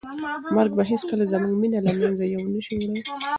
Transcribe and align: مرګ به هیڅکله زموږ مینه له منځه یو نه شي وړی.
مرګ 0.55 0.71
به 0.77 0.83
هیڅکله 0.91 1.23
زموږ 1.33 1.53
مینه 1.61 1.79
له 1.85 1.91
منځه 1.99 2.25
یو 2.33 2.41
نه 2.53 2.59
شي 2.65 2.75
وړی. 2.79 2.99